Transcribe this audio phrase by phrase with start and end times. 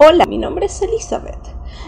[0.00, 1.40] Hola, mi nombre es Elizabeth.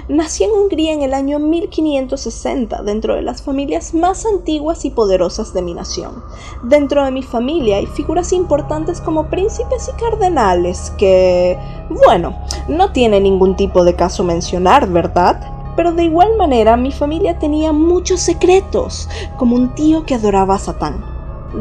[0.09, 5.55] Nací en Hungría en el año 1560, dentro de las familias más antiguas y poderosas
[5.55, 6.25] de mi nación.
[6.65, 11.57] Dentro de mi familia hay figuras importantes como príncipes y cardenales que,
[11.89, 12.37] bueno,
[12.67, 15.73] no tiene ningún tipo de caso mencionar, ¿verdad?
[15.77, 20.59] Pero de igual manera mi familia tenía muchos secretos, como un tío que adoraba a
[20.59, 21.05] Satán.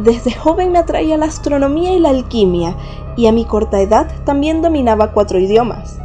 [0.03, 2.75] Desde joven me atraía la astronomía y la alquimia,
[3.15, 5.99] y a mi corta edad también dominaba cuatro idiomas.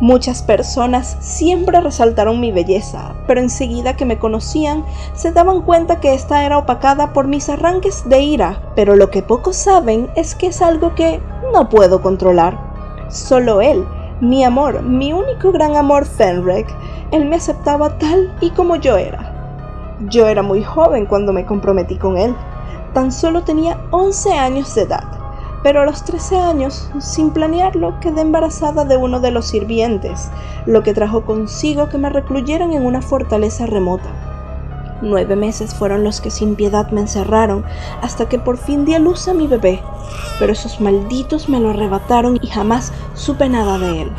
[0.00, 4.84] Muchas personas siempre resaltaron mi belleza, pero enseguida que me conocían
[5.14, 9.22] se daban cuenta que esta era opacada por mis arranques de ira, pero lo que
[9.22, 11.20] pocos saben es que es algo que
[11.52, 12.58] no puedo controlar.
[13.08, 13.86] Solo él,
[14.20, 16.66] mi amor, mi único gran amor Fenrek,
[17.12, 19.96] él me aceptaba tal y como yo era.
[20.08, 22.34] Yo era muy joven cuando me comprometí con él,
[22.94, 25.13] tan solo tenía 11 años de edad
[25.64, 30.28] pero a los 13 años, sin planearlo, quedé embarazada de uno de los sirvientes,
[30.66, 34.10] lo que trajo consigo que me recluyeran en una fortaleza remota.
[35.00, 37.64] Nueve meses fueron los que sin piedad me encerraron,
[38.02, 39.80] hasta que por fin di a luz a mi bebé,
[40.38, 44.12] pero esos malditos me lo arrebataron y jamás supe nada de él.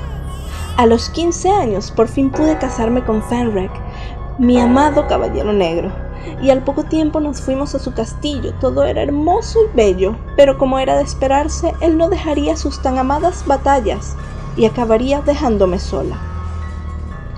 [0.78, 3.72] A los 15 años por fin pude casarme con Fenrek,
[4.38, 5.92] mi amado caballero negro
[6.42, 8.54] y al poco tiempo nos fuimos a su castillo.
[8.60, 12.98] Todo era hermoso y bello, pero como era de esperarse, él no dejaría sus tan
[12.98, 14.16] amadas batallas
[14.58, 16.20] y acabaría dejándome sola.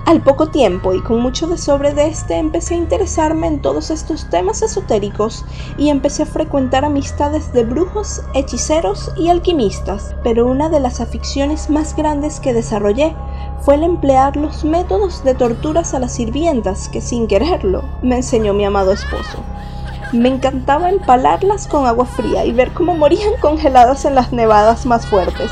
[0.08, 3.90] Al poco tiempo y con mucho de sobre de este empecé a interesarme en todos
[3.90, 5.44] estos temas esotéricos
[5.76, 11.68] y empecé a frecuentar amistades de brujos, hechiceros y alquimistas, pero una de las aficiones
[11.68, 13.14] más grandes que desarrollé
[13.60, 18.54] fue el emplear los métodos de torturas a las sirvientas que sin quererlo me enseñó
[18.54, 19.38] mi amado esposo.
[20.12, 25.06] Me encantaba empalarlas con agua fría y ver cómo morían congeladas en las nevadas más
[25.06, 25.50] fuertes,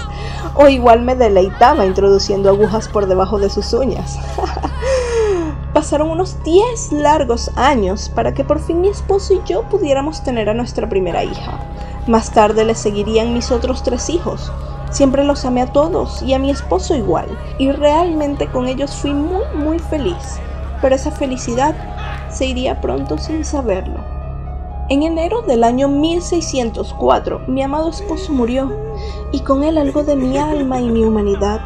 [0.55, 4.19] o igual me deleitaba introduciendo agujas por debajo de sus uñas.
[5.75, 10.49] Pasaron unos 10 largos años para que por fin mi esposo y yo pudiéramos tener
[10.49, 11.61] a nuestra primera hija.
[12.07, 14.51] Más tarde le seguirían mis otros tres hijos,
[14.91, 17.27] Siempre los amé a todos y a mi esposo igual,
[17.59, 20.39] y realmente con ellos fui muy muy feliz,
[20.81, 21.75] pero esa felicidad
[22.31, 24.05] se iría pronto sin saberlo.
[24.89, 28.71] En enero del año 1604, mi amado esposo murió,
[29.33, 31.61] y con él algo de mi alma y mi humanidad,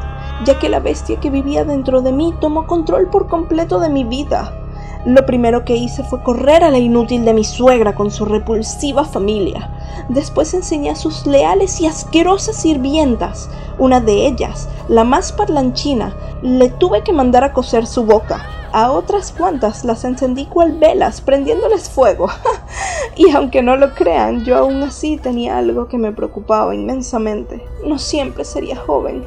[0.47, 4.05] ya que la bestia que vivía dentro de mí tomó control por completo de mi
[4.05, 4.60] vida.
[5.07, 9.05] Lo primero que hice fue correr a la inútil de mi suegra con su repulsiva
[9.05, 9.71] familia.
[10.11, 13.49] Después enseñé a sus leales y asquerosas sirvientas.
[13.79, 18.47] Una de ellas, la más parlanchina, le tuve que mandar a coser su boca.
[18.73, 22.29] A otras cuantas las encendí cual velas, prendiéndoles fuego.
[23.17, 27.65] y aunque no lo crean, yo aún así tenía algo que me preocupaba inmensamente.
[27.87, 29.25] No siempre sería joven.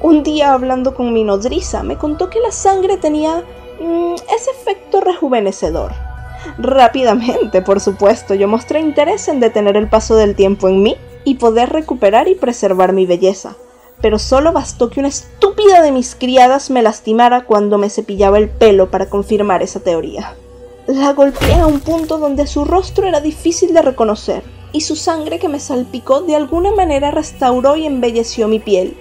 [0.00, 3.44] Un día hablando con mi nodriza, me contó que la sangre tenía
[3.78, 5.92] ese efecto rejuvenecedor.
[6.58, 11.36] Rápidamente, por supuesto, yo mostré interés en detener el paso del tiempo en mí y
[11.36, 13.56] poder recuperar y preservar mi belleza.
[14.00, 18.50] Pero solo bastó que una estúpida de mis criadas me lastimara cuando me cepillaba el
[18.50, 20.36] pelo para confirmar esa teoría.
[20.86, 24.42] La golpeé a un punto donde su rostro era difícil de reconocer,
[24.72, 28.98] y su sangre que me salpicó de alguna manera restauró y embelleció mi piel,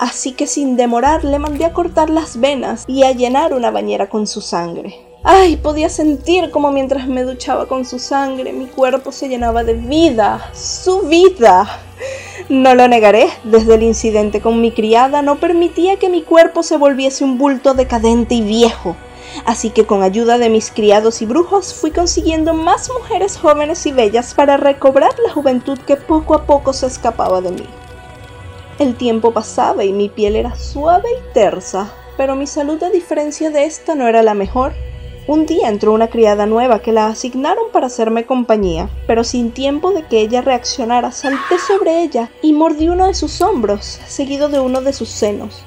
[0.00, 4.08] así que sin demorar le mandé a cortar las venas y a llenar una bañera
[4.08, 4.96] con su sangre.
[5.22, 9.74] Ay, podía sentir como mientras me duchaba con su sangre mi cuerpo se llenaba de
[9.74, 11.80] vida, su vida.
[12.48, 16.78] No lo negaré, desde el incidente con mi criada no permitía que mi cuerpo se
[16.78, 18.96] volviese un bulto decadente y viejo.
[19.44, 23.92] Así que con ayuda de mis criados y brujos fui consiguiendo más mujeres jóvenes y
[23.92, 27.79] bellas para recobrar la juventud que poco a poco se escapaba de mí.
[28.80, 33.50] El tiempo pasaba y mi piel era suave y tersa, pero mi salud a diferencia
[33.50, 34.72] de esta no era la mejor.
[35.26, 39.90] Un día entró una criada nueva que la asignaron para hacerme compañía, pero sin tiempo
[39.92, 44.60] de que ella reaccionara salté sobre ella y mordí uno de sus hombros, seguido de
[44.60, 45.62] uno de sus senos.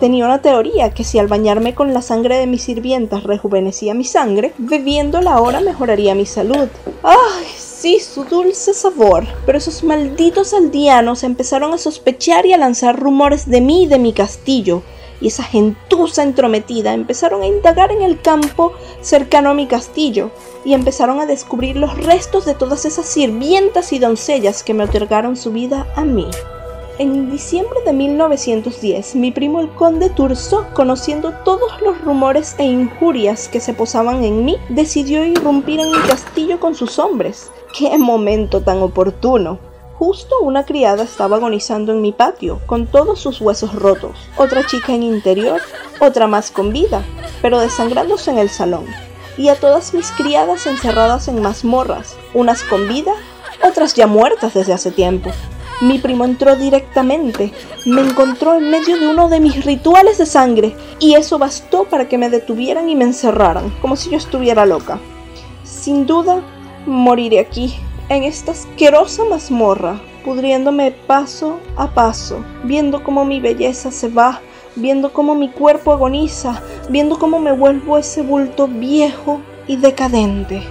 [0.00, 4.04] Tenía una teoría que si al bañarme con la sangre de mis sirvientas rejuvenecía mi
[4.04, 6.68] sangre, bebiéndola ahora mejoraría mi salud.
[7.02, 7.46] ¡Ay!
[7.56, 9.24] Sí, su dulce sabor.
[9.46, 13.98] Pero esos malditos aldeanos empezaron a sospechar y a lanzar rumores de mí y de
[13.98, 14.82] mi castillo.
[15.18, 20.30] Y esa gentuza entrometida empezaron a indagar en el campo cercano a mi castillo
[20.62, 25.36] y empezaron a descubrir los restos de todas esas sirvientas y doncellas que me otorgaron
[25.36, 26.26] su vida a mí.
[26.98, 33.48] En diciembre de 1910, mi primo el conde Turso, conociendo todos los rumores e injurias
[33.48, 37.50] que se posaban en mí, decidió irrumpir en mi castillo con sus hombres.
[37.78, 39.58] ¡Qué momento tan oportuno!
[39.98, 44.94] Justo una criada estaba agonizando en mi patio, con todos sus huesos rotos, otra chica
[44.94, 45.60] en interior,
[46.00, 47.04] otra más con vida,
[47.42, 48.86] pero desangrándose en el salón,
[49.36, 53.12] y a todas mis criadas encerradas en mazmorras, unas con vida,
[53.62, 55.30] otras ya muertas desde hace tiempo.
[55.82, 57.52] Mi primo entró directamente,
[57.84, 62.08] me encontró en medio de uno de mis rituales de sangre, y eso bastó para
[62.08, 64.98] que me detuvieran y me encerraran, como si yo estuviera loca.
[65.64, 66.40] Sin duda,
[66.86, 67.74] moriré aquí,
[68.08, 74.40] en esta asquerosa mazmorra, pudriéndome paso a paso, viendo cómo mi belleza se va,
[74.76, 80.62] viendo cómo mi cuerpo agoniza, viendo cómo me vuelvo ese bulto viejo y decadente.